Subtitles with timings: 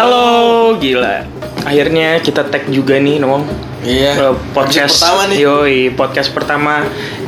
[0.00, 1.28] Halo, gila.
[1.60, 3.44] Akhirnya kita tag juga nih, Nomong.
[3.84, 4.32] Iya.
[4.32, 5.36] Eh, podcast pertama nih.
[5.44, 6.74] Yoi, podcast pertama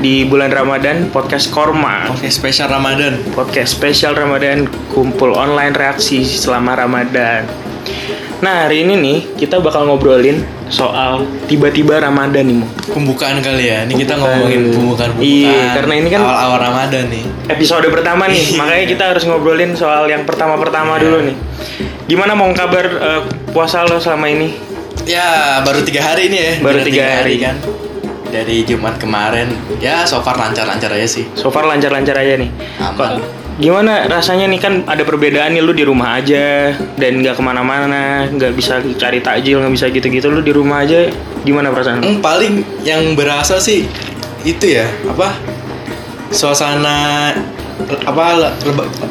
[0.01, 2.09] di bulan Ramadan, podcast Korma.
[2.09, 3.21] Oke, spesial Ramadan.
[3.37, 7.45] Podcast spesial Ramadan, kumpul online reaksi selama Ramadan.
[8.41, 12.67] Nah, hari ini nih kita bakal ngobrolin soal tiba-tiba Ramadan nih, Mo.
[12.89, 13.85] Pembukaan kali ya.
[13.85, 14.33] Ini kita Pembukaan.
[14.41, 15.21] ngomongin pembukaan-pembukaan.
[15.21, 17.25] Iya, karena ini kan- awal-awal Ramadan nih.
[17.53, 21.03] Episode pertama nih, makanya kita harus ngobrolin soal yang pertama-pertama Iya.
[21.05, 21.37] dulu nih.
[22.13, 24.53] Gimana mau kabar eh, puasa lo selama ini?
[25.09, 26.53] Ya, baru tiga hari ini ya.
[26.61, 27.41] Baru tiga hari.
[27.41, 27.57] kan.
[28.29, 29.49] Dari Jumat kemarin.
[29.81, 31.25] Ya, so far lancar-lancar aja sih.
[31.33, 32.53] So far lancar-lancar aja nih.
[32.77, 32.93] Aman.
[33.17, 37.43] Kok- Gimana rasanya nih kan ada perbedaan nih lu di rumah aja dan nggak ke
[37.45, 40.29] mana-mana, nggak bisa cari takjil, nggak bisa gitu-gitu.
[40.29, 41.09] Lu di rumah aja
[41.45, 42.01] gimana perasaan?
[42.01, 42.17] lu?
[42.17, 43.89] Hmm, paling yang berasa sih
[44.43, 45.37] itu ya, apa?
[46.29, 47.33] Suasana
[48.03, 48.25] apa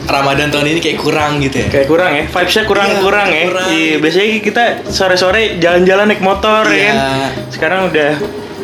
[0.05, 1.67] Ramadan tahun ini kayak kurang gitu ya.
[1.69, 3.45] Kayak kurang ya, vibesnya kurang-kurang Iya, ya.
[3.47, 3.67] kurang.
[3.71, 6.87] Iya, biasanya kita sore-sore jalan-jalan naik motor ya Iya.
[6.89, 6.97] kan.
[7.49, 8.11] Sekarang udah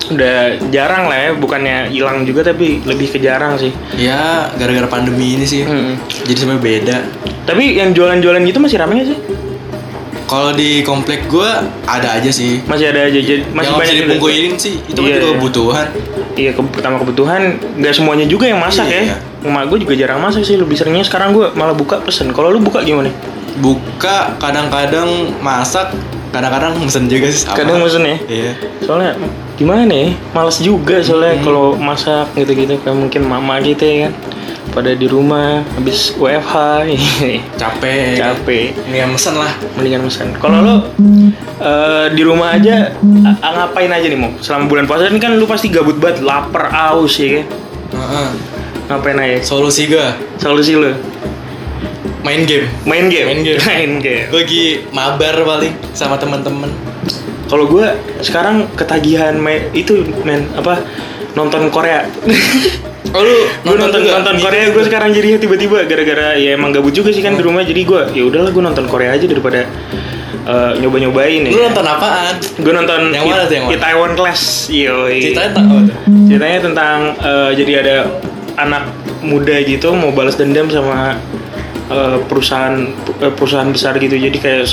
[0.07, 0.37] udah
[0.71, 3.75] jarang lah ya, bukannya hilang juga tapi lebih ke jarang sih.
[3.93, 5.67] Ya, gara-gara pandemi ini sih.
[5.67, 5.99] Mm-mm.
[6.23, 6.97] Jadi sebenarnya beda.
[7.43, 9.19] Tapi yang jualan-jualan gitu masih ramai nggak sih?
[10.27, 12.59] Kalau di komplek gua ada aja sih.
[12.67, 15.35] Masih ada aja, jadi masih yang banyak bisa sih itu kan Iya, juga iya.
[15.39, 15.87] kebutuhan.
[16.37, 17.41] Iya, ke, pertama kebutuhan
[17.79, 19.15] nggak semuanya juga yang masak Iya.
[19.15, 19.17] ya.
[19.37, 22.31] Emak gue juga jarang masak sih, lebih seringnya sekarang gue malah buka pesen.
[22.31, 23.13] Kalau lu buka gimana?
[23.57, 25.07] Buka kadang-kadang
[25.39, 25.93] masak,
[26.29, 27.55] kadang-kadang mesen juga sih sama.
[27.55, 28.17] Kadang mesen ya.
[28.25, 28.51] Iya.
[28.81, 29.11] Soalnya
[29.55, 30.09] gimana ya?
[30.31, 31.43] Males juga soalnya Hmm.
[31.43, 34.13] kalau masak gitu-gitu kayak mungkin mama gitu ya kan.
[34.67, 36.53] Pada di rumah habis WFH
[37.61, 38.13] Capek.
[38.13, 38.65] capek.
[38.85, 39.49] Ini yang mesen lah.
[39.73, 40.33] Mendingan mesen.
[40.37, 40.75] Kalau lu
[41.57, 42.93] eh, di rumah aja
[43.41, 44.29] ngapain aja nih mau?
[44.37, 47.45] Selama bulan puasa ini kan lu pasti gabut banget, lapar, aus ya kan.
[47.97, 48.29] Heeh.
[48.87, 49.37] Ngapain aja?
[49.43, 50.91] Solusi gua Solusi lu?
[52.27, 52.67] main game.
[52.83, 53.27] Main game.
[53.31, 53.59] Main game.
[53.63, 54.25] Main game.
[54.27, 56.67] Gua lagi mabar paling sama teman-teman.
[57.47, 57.87] Kalau gue
[58.19, 60.83] sekarang ketagihan main itu men apa
[61.39, 62.03] nonton Korea.
[63.15, 64.19] Oh lu gue nonton juga?
[64.19, 64.43] nonton Gitu.
[64.43, 67.87] Korea gue sekarang jadi tiba-tiba gara-gara ya emang gabut juga sih kan di rumah jadi
[67.87, 69.63] gue ya udahlah gue nonton Korea aja daripada
[70.43, 71.51] eh, nyoba-nyobain ya.
[71.55, 72.35] Lu nonton apaan?
[72.59, 73.75] Gue nonton Yang mana tuh, yang mana?
[73.79, 74.67] Itaewon Class.
[74.67, 75.07] Yo.
[75.07, 75.97] Ceritanya tentang apa tuh?
[76.27, 77.95] Ceritanya tentang eh, jadi ada
[78.57, 78.89] anak
[79.21, 81.21] muda gitu mau balas dendam sama
[81.93, 82.89] eh, perusahaan
[83.21, 84.17] eh, perusahaan besar gitu.
[84.17, 84.65] Jadi kayak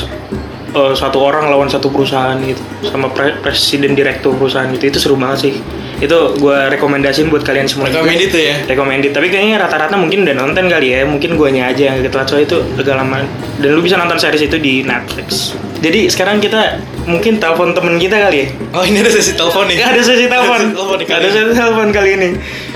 [0.74, 4.88] eh, satu orang lawan satu perusahaan gitu sama pre- presiden direktur perusahaan gitu.
[4.88, 5.54] Itu seru banget sih.
[5.94, 7.86] Itu gue rekomendasiin buat kalian semua.
[7.86, 8.56] Recommended tuh ya?
[8.66, 9.14] Recommended.
[9.14, 11.06] Tapi kayaknya rata-rata mungkin udah nonton kali ya.
[11.06, 13.22] Mungkin guanya aja yang ketelat soalnya itu agak lama.
[13.62, 15.54] Dan lu bisa nonton series itu di Netflix.
[15.84, 18.46] Jadi sekarang kita mungkin telepon temen kita kali ya.
[18.72, 19.76] Oh ini ada sesi telepon nih.
[19.84, 20.60] Ada sesi telepon.
[21.04, 22.28] Ada sesi telepon kali Ada ini.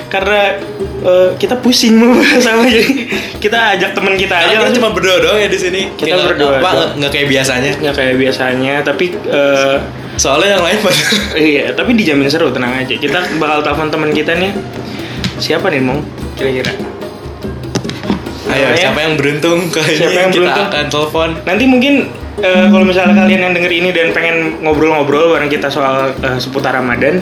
[0.09, 0.57] Karena
[0.99, 2.01] eh, kita pusing
[2.41, 2.93] sama jadi
[3.39, 5.81] kita ajak teman kita aja kita cuma berdua doang ya di sini.
[5.93, 6.91] Kita Kayak berdua Apa doang.
[6.97, 7.71] nggak- kayak biasanya?
[7.77, 9.77] nggak kayak biasanya, tapi eh,
[10.19, 11.03] Soalnya yang lain pada
[11.39, 12.91] iya, tapi dijamin seru tenang aja.
[12.91, 14.51] Kita bakal telepon teman kita nih.
[15.39, 16.03] Siapa nih, Mong?
[16.35, 16.75] Kira-kira.
[18.49, 20.67] Ayo, siapa yang beruntung kali Siapa ini yang kita beruntung?
[20.67, 21.29] akan telepon.
[21.45, 21.95] Nanti mungkin
[22.43, 26.75] eh, kalau misalnya kalian yang denger ini dan pengen ngobrol-ngobrol bareng kita soal eh, seputar
[26.75, 27.19] Ramadan,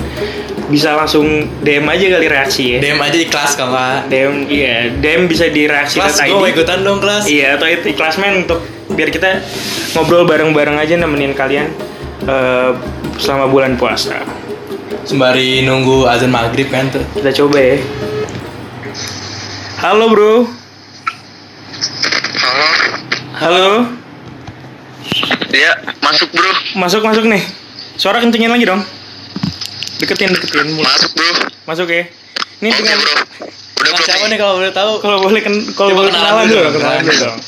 [0.67, 2.79] bisa langsung DM aja kali reaksi ya.
[2.83, 3.99] DM aja di kelas kalau nggak.
[4.11, 7.25] DM iya, DM bisa di reaksi Kelas gue mau ikutan dong kelas.
[7.31, 8.61] Iya, atau itu ikhlasmen untuk
[8.93, 9.43] biar kita
[9.99, 11.71] ngobrol bareng-bareng aja nemenin kalian
[12.27, 12.71] eh,
[13.19, 14.21] selama bulan puasa.
[15.07, 17.03] Sembari nunggu azan maghrib kan tuh.
[17.15, 17.79] Kita coba ya.
[19.87, 20.35] Halo bro.
[22.43, 22.67] Halo.
[23.37, 24.06] Halo.
[25.57, 25.73] Ya,
[26.05, 26.53] masuk bro.
[26.77, 27.41] Masuk masuk nih.
[27.97, 28.85] Suara kencengin lagi dong.
[30.05, 30.69] Deketin deketin.
[30.77, 30.85] Mulai.
[30.85, 31.33] Masuk bro.
[31.65, 32.05] Masuk ya.
[32.61, 33.15] Ini Oke dengan bro.
[33.77, 34.39] Udah belum siapa nih?
[34.41, 34.93] kalau boleh tahu?
[35.01, 37.39] kalau boleh ken, kalau boleh kenalan kenalan dulu kenalan dulu dong.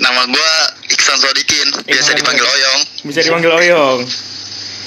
[0.00, 0.52] Nama gua
[0.88, 1.68] Iksan Sodikin.
[1.84, 2.56] Biasa Iksan dipanggil Sodikin.
[2.56, 2.80] Oyong.
[3.04, 4.00] Bisa dipanggil Oyong.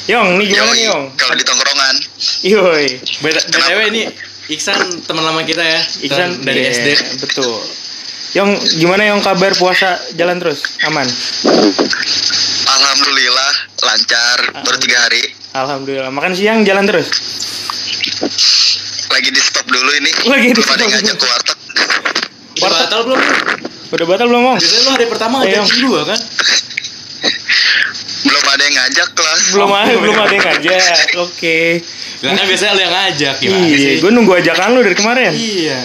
[0.08, 1.04] Yong, nih gimana Yoi, nih Yong?
[1.20, 1.96] Kalau di tongkrongan.
[2.48, 2.86] Yoi.
[3.22, 4.02] BTW ini
[4.50, 5.82] Iksan teman lama kita ya.
[6.02, 6.88] Iksan dari iya, SD.
[7.22, 7.62] Betul.
[8.38, 10.62] Yong, gimana Yong kabar puasa jalan terus?
[10.86, 11.10] Aman?
[12.70, 13.52] Alhamdulillah
[13.82, 14.38] lancar.
[14.62, 15.26] Baru tiga hari.
[15.58, 16.14] Alhamdulillah.
[16.14, 17.10] Makan siang jalan terus?
[19.10, 20.12] Lagi di stop dulu ini.
[20.30, 20.86] Lagi di yang stop.
[20.86, 21.58] ngajak ke warteg.
[22.62, 23.20] Udah batal belum?
[23.88, 24.58] Udah batal belum, Mong?
[24.62, 25.58] Biasanya lu hari pertama Ayo.
[25.58, 26.20] ngajakin gua kan?
[28.22, 29.42] Belum ada yang ngajak kelas.
[29.50, 31.06] Belum ada, belum belum ada yang ngajak.
[31.26, 31.60] Oke.
[32.22, 33.96] Lah kan biasanya lu yang ngajak gimana Iya, sih?
[33.98, 35.32] gue nunggu ajakan lu dari kemarin.
[35.34, 35.80] Iya.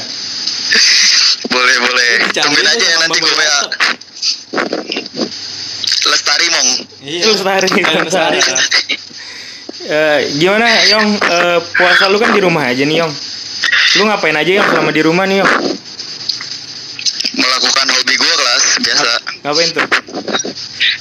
[1.52, 2.12] Boleh boleh.
[2.32, 3.28] Tungguin aja ya nanti gue.
[3.28, 3.70] Warteg.
[6.02, 6.68] Lestari Mong.
[7.04, 7.22] Iya.
[7.28, 8.40] Lestari, Lestari.
[9.82, 10.62] Eh, gimana,
[10.94, 11.18] Yong?
[11.18, 13.10] Eh, puasa lu kan di rumah aja nih, Yong.
[13.98, 15.52] Lu ngapain aja, Yong, selama di rumah nih, Yong?
[17.34, 19.10] Melakukan hobi gue kelas biasa.
[19.42, 19.86] Ngapain tuh?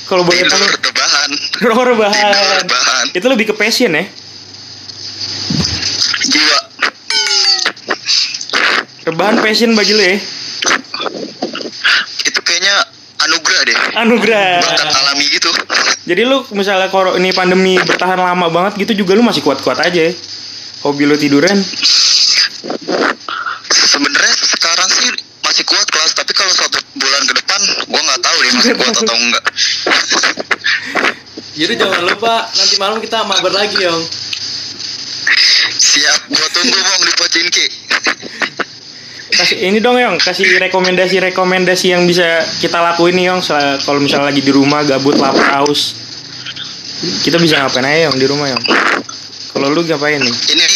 [0.09, 1.29] Kalau boleh tahu, rebahan
[1.61, 2.33] rebahan.
[2.65, 4.05] rebahan Itu lebih ke passion ya?
[6.31, 6.59] jiwa
[9.01, 10.17] Rebahan passion bagi lu ya?
[12.25, 12.75] Itu kayaknya
[13.21, 14.49] anugerah deh Anugerah.
[14.61, 15.49] bakat alami gitu
[16.01, 20.09] Jadi lu misalnya kalau ini pandemi bertahan lama banget gitu juga lu masih kuat-kuat aja
[20.09, 20.13] ya?
[20.81, 21.53] Hobi lu tiduran?
[23.71, 25.09] sebenarnya sekarang sih
[25.41, 27.59] masih kuat kelas tapi kalau satu bulan ke depan
[27.89, 29.43] gua nggak tahu deh masih kuat atau enggak
[31.51, 34.01] Jadi jangan lupa nanti malam kita mabar lagi Yong.
[35.77, 37.65] siap gua tunggu mong di Pocinki
[39.41, 42.23] Kasih ini dong Yong, kasih rekomendasi-rekomendasi yang bisa
[42.61, 43.41] kita lakuin nih Yong.
[43.41, 45.97] Sel- Kalau misalnya lagi di rumah gabut lapar haus
[47.25, 48.63] Kita bisa ngapain aja Yong di rumah Yong?
[49.51, 50.35] Kalau lu ngapain nih?
[50.53, 50.67] ini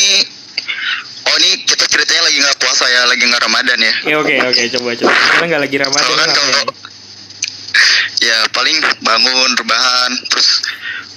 [1.25, 3.93] oh ini kita ceritanya lagi nggak puasa ya lagi nggak ramadan ya.
[4.03, 5.09] Ya oke oke coba coba.
[5.13, 6.61] Karena nggak lagi Ramadan kan kalau
[8.19, 10.49] ya paling bangun rebahan terus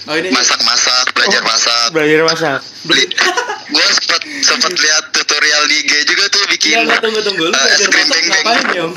[0.09, 1.87] Oh ini masak-masak belajar Oh, masak.
[1.93, 2.59] Belajar masak.
[2.85, 3.05] Beli
[3.73, 3.85] gue
[4.21, 7.45] sempat sempat lihat tutorial di IG juga tuh Enggak, bikin enggak, tunggu, tunggu.
[7.45, 8.45] Lu eh, es belajar krim masak beng-beng.
[8.45, 8.93] ngapain, Yong?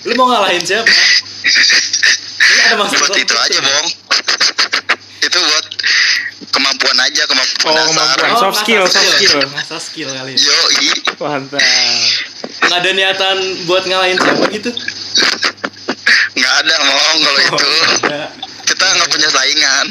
[0.00, 0.88] Lu mau ngalahin siapa?
[2.40, 3.88] Ini ada masak buat itu aja bong
[5.20, 5.66] itu buat
[6.50, 8.30] kemampuan aja kemampuan Oh, dasar kemampuan.
[8.40, 9.40] Soft skill, soft skill.
[9.50, 10.32] Masa skill kali.
[10.32, 10.58] yo
[11.18, 11.60] Mantap
[12.60, 14.70] Nggak ada niatan buat ngalahin siapa gitu?
[16.32, 17.70] nggak ada mong kalau Oh, itu
[18.64, 19.86] kita nggak punya saingan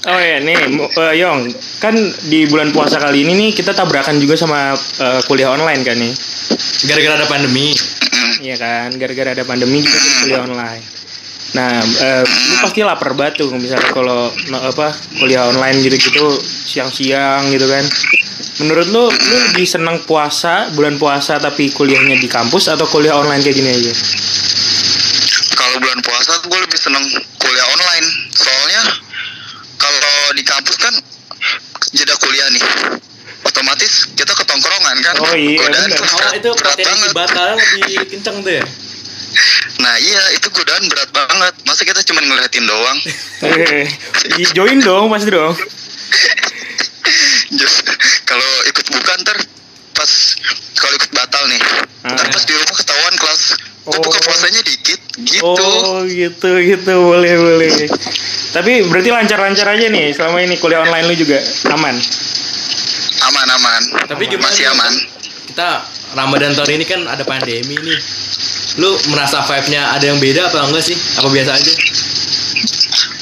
[0.00, 1.92] Oh ya nih eh, Yong Kan
[2.32, 6.12] di bulan puasa kali ini nih Kita tabrakan juga sama eh, kuliah online kan nih
[6.88, 7.76] Gara-gara ada pandemi.
[8.40, 10.84] Iya kan Gara-gara ada pandemi kita jadi kuliah online
[11.50, 17.50] Nah, eh, lu pasti lapar banget tuh misalnya kalau no- apa kuliah online gitu-gitu siang-siang
[17.50, 17.82] gitu kan.
[18.62, 23.42] Menurut lu, lu lebih senang puasa bulan puasa tapi kuliahnya di kampus atau kuliah online
[23.42, 23.92] kayak gini aja?
[25.60, 27.04] kalau bulan puasa tuh gue lebih seneng
[27.38, 27.79] kuliah online
[30.40, 30.94] di kampus kan
[31.92, 32.64] jeda kuliah nih
[33.44, 36.00] otomatis kita ketongkrongan kan Oh iya, godaan bener.
[36.00, 38.64] Oh berat, itu berat potensi banget batalnya lebih kenceng tuh ya?
[39.84, 42.98] nah iya itu godaan berat banget masa kita cuma ngeliatin doang
[43.44, 43.84] Eh,
[44.56, 45.52] join dong, pasti dong.
[48.30, 49.36] Kalau ikut bukan ntar
[50.00, 50.12] pas
[50.80, 51.60] kalau ikut batal nih
[52.08, 52.32] ntar Ah.
[52.32, 53.42] pas di rumah ketahuan kelas
[53.84, 54.00] oh.
[54.00, 57.68] Buka puasanya dikit gitu Oh gitu gitu boleh boleh.
[58.56, 61.36] Tapi berarti lancar-lancar aja nih selama ini kuliah online lu juga
[61.76, 61.92] aman.
[63.20, 64.92] aman aman Tapi gimana masih aman
[65.52, 65.84] Kita
[66.16, 67.98] Ramadan tahun ini kan ada pandemi nih.
[68.80, 70.96] Lu merasa vibe-nya ada yang beda apa enggak sih?
[71.20, 71.72] Apa biasa aja?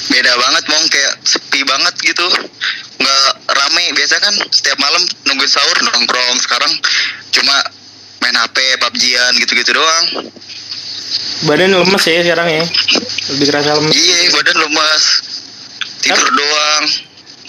[0.08, 2.26] beda banget mong kayak sepi banget gitu
[4.08, 6.72] biasa kan setiap malam nungguin sahur nongkrong sekarang
[7.28, 7.52] cuma
[8.24, 10.32] main HP PUBG-an gitu-gitu doang
[11.44, 12.64] Badan lemes ya sekarang ya.
[13.28, 13.92] Lebih kerasa lemes.
[13.92, 15.02] iya badan lemas
[16.00, 16.84] tidur doang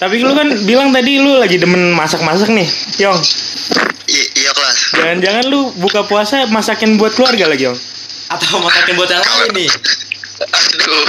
[0.04, 2.68] Tapi lu kan bilang tadi lu lagi demen masak-masak nih,
[3.00, 3.20] Yong.
[4.12, 7.80] I- iya kelas Jangan-jangan lu buka puasa masakin buat keluarga lagi, Yong.
[8.36, 9.70] Atau masakin buat yang lain nih?
[10.60, 11.08] aduh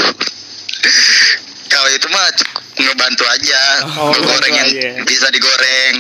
[1.66, 2.22] kalau itu mah
[2.80, 3.62] ngebantu aja
[3.94, 4.88] Oh, ngebantu yang aja.
[5.04, 5.94] bisa digoreng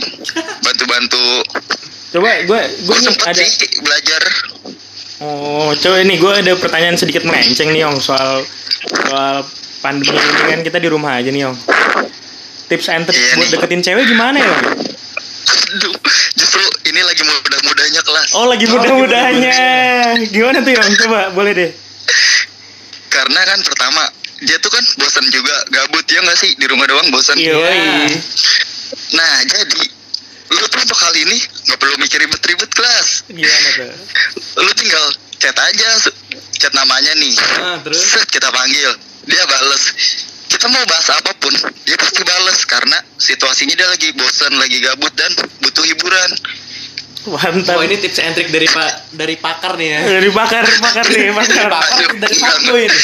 [0.60, 1.26] bantu-bantu
[2.10, 4.22] Coba gue gue sempet ada sih belajar
[5.20, 8.40] Oh, coba ini gue ada pertanyaan sedikit melenceng nih, Yong, soal
[9.04, 9.44] soal
[9.78, 11.56] pandemi ini kan kita di rumah aja nih, Yong.
[12.66, 13.52] Tips and tricks Iya buat nih.
[13.54, 14.60] deketin cewek gimana, Yong?
[15.70, 15.94] aduh
[16.34, 19.54] justru ini lagi mudah-mudahnya kelas Oh, lagi Oh, mudah-mudahnya.
[20.26, 20.88] Gimana tuh, Yong?
[20.98, 21.70] Coba, boleh deh.
[23.06, 24.02] karena kan pertama
[24.40, 26.50] dia tuh kan bosan juga gabut ya nggak sih?
[26.56, 27.36] Di rumah doang bosan.
[27.36, 27.56] Iya,
[29.14, 29.82] nah jadi
[30.50, 31.38] lu tuh untuk kali ini?
[31.38, 33.08] Nggak perlu mikir ribet-ribet kelas.
[33.30, 33.92] Gimana tuh?
[34.64, 35.04] lu tinggal
[35.40, 35.88] chat aja
[36.60, 37.34] chat namanya nih.
[37.60, 38.00] Nah, terus?
[38.00, 38.92] Set, kita panggil.
[39.24, 39.82] Dia bales.
[40.50, 41.54] Kita mau bahas apa pun
[41.86, 45.30] dia pasti bales karena situasinya dia lagi bosan lagi gabut dan
[45.62, 46.30] butuh hiburan
[47.30, 47.78] Mantap.
[47.78, 50.00] Oh ini tips and trick dari pak dari pakar nih ya.
[50.18, 51.30] dari bakar, bakar nih.
[51.30, 52.98] Pakar Aduh, dari fuckboy ini.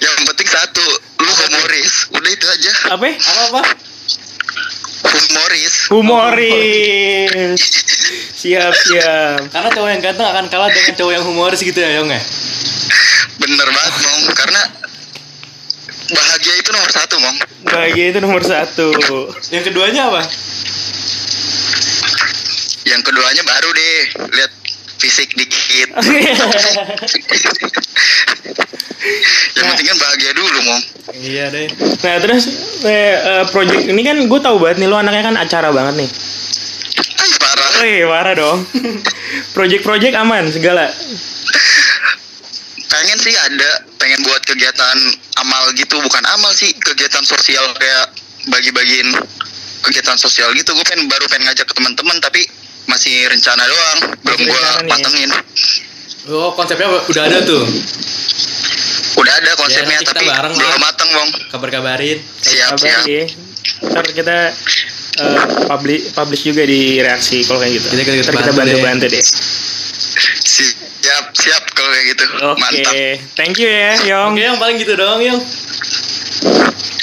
[0.00, 0.84] yang penting satu
[1.20, 3.06] lu humoris udah itu aja Apa?
[3.08, 3.62] Apa apa?
[5.10, 7.60] humoris Humoris.
[8.36, 9.40] Siap, siap.
[9.48, 12.20] Karena cowok yang ganteng akan kalah dengan cowok yang humoris gitu ya, Yong ya.
[13.40, 14.60] bener banget mong karena
[16.10, 18.88] bahagia itu nomor satu mong Bahagia itu nomor satu.
[19.50, 20.22] Yang keduanya apa?
[22.90, 23.96] Yang keduanya baru deh
[24.34, 24.52] lihat
[24.98, 25.88] fisik dikit
[29.56, 29.72] yang Nah.
[29.72, 31.66] penting kan bahagia dulu mong Iya deh.
[32.06, 32.44] Nah terus
[32.86, 36.10] eh, eh, project ini kan gue tahu banget nih lo anaknya kan acara banget nih.
[37.18, 38.58] Ay, parah Wih parah dong.
[39.56, 40.86] Project-project aman segala.
[42.90, 44.98] pengen sih ada pengen buat kegiatan
[45.38, 48.10] amal gitu bukan amal sih kegiatan sosial kayak
[48.50, 49.14] bagi-bagiin
[49.86, 52.42] kegiatan sosial gitu gue pengen baru pengen ngajak ke teman-teman tapi
[52.90, 55.30] masih rencana doang belum gue matengin
[56.28, 57.64] Oh, konsepnya udah ada tuh.
[59.16, 60.58] udah ada konsepnya kita tapi bareng lah.
[60.60, 62.18] belum mateng bong Kabar-kabarin.
[62.38, 63.24] siap Kabar siap ya.
[63.82, 64.36] Ntar kita
[65.16, 67.86] eh, publish publish juga di reaksi kalau kayak gitu.
[67.88, 69.12] Kita ikut Ntar kita bantu bantu deh.
[69.12, 69.24] deh.
[71.00, 72.94] siap siap kalau kayak gitu Oke, mantap
[73.34, 74.30] thank you ya, Yong.
[74.30, 75.40] Oke, yang paling gitu doang, Yung.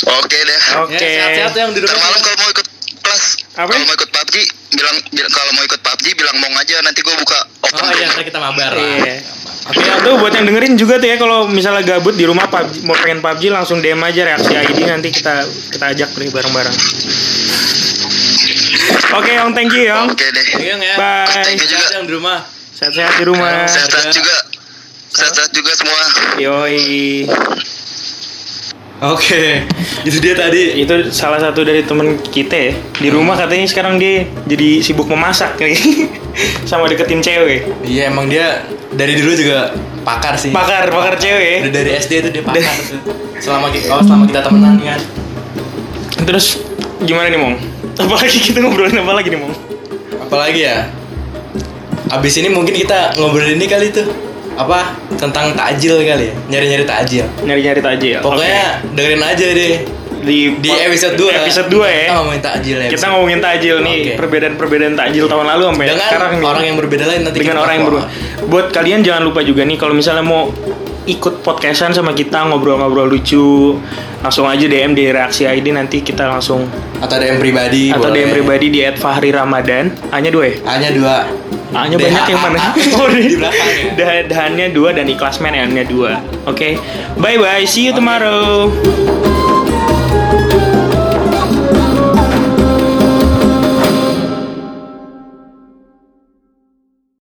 [0.08, 0.96] oke deh Oke.
[0.96, 2.06] Ya, sehat-sehat yang di Ntar rumah.
[2.06, 2.68] malam kalau mau ikut
[3.02, 3.24] kelas
[3.56, 3.66] Apa?
[3.66, 4.07] kalau mau ikut
[4.78, 8.06] Bilang bil- kalau mau ikut PUBG bilang mau aja nanti gue buka open Oh iya,
[8.08, 8.78] ntar kita mabar lah.
[8.78, 9.16] Iya.
[9.68, 12.96] Oke, tuh buat yang dengerin juga tuh ya kalau misalnya gabut di rumah PUBG, mau
[12.96, 15.44] pengen PUBG langsung DM aja reaksi ID nanti kita
[15.74, 16.76] kita ajak nih bareng-bareng.
[19.18, 20.14] Oke, Yong, thank you, Yong.
[20.14, 20.96] oke deh Oke, Yung ya.
[20.96, 21.42] Bye.
[21.42, 21.82] Thank you juga.
[21.82, 22.38] Sehat yang di rumah.
[22.78, 23.66] Sehat-sehat di rumah.
[23.66, 24.36] sehat-sehat juga
[25.10, 26.02] sehat-sehat juga semua
[26.38, 27.26] Yoi.
[28.98, 29.62] Oke,
[30.10, 30.82] itu dia tadi.
[30.82, 32.74] Itu salah satu dari temen kita ya.
[32.98, 35.78] Di rumah katanya sekarang dia jadi sibuk memasak nih.
[36.70, 37.70] Sama deketin cewek.
[37.86, 40.50] Iya, emang dia dari dulu juga pakar sih.
[40.50, 41.70] Pakar, pakar cewek.
[41.70, 42.74] Udah dari SD itu dia pakar.
[43.38, 45.02] Selama kita, oh, selama kita temenan kan.
[46.26, 46.66] Terus
[47.06, 47.56] gimana nih, Mong?
[48.02, 49.54] Apalagi kita ngobrolin apa lagi nih, Mong?
[50.26, 50.90] Apalagi ya?
[52.10, 54.27] Abis ini mungkin kita ngobrol ini kali tuh
[54.58, 54.80] apa
[55.16, 58.18] tentang takjil kali ya nyari-nyari takjil Nyari-nyari takjil.
[58.20, 59.74] pokoknya dengerin aja deh
[60.18, 62.02] di di episode 2 Episode 2 ya.
[62.04, 64.14] kita ngomongin takjil ya Kita ngomongin takjil nih, Oke.
[64.18, 66.48] perbedaan-perbedaan takjil tahun lalu sampai dengan sekarang nih.
[66.48, 68.06] orang yang berbeda lain nanti dengan orang yang berubah.
[68.44, 70.50] Buat kalian jangan lupa juga nih kalau misalnya mau
[71.08, 73.80] ikut podcastan sama kita ngobrol-ngobrol lucu,
[74.20, 76.68] langsung aja DM di reaksi ID nanti kita langsung
[77.00, 78.20] atau DM pribadi atau boleh.
[78.20, 79.96] DM pribadi di @fahri_ramadan.
[80.12, 80.56] Hanya dua ya?
[80.68, 81.16] hanya dua
[81.68, 82.04] A-nya DH.
[82.04, 82.60] banyak yang mana?
[82.96, 83.92] Oh, belakang ya.
[83.94, 86.24] dah- Dahannya dua dan ikhlas man nya dua.
[86.48, 86.80] Oke.
[87.20, 87.68] Bye bye.
[87.68, 88.72] See you tomorrow.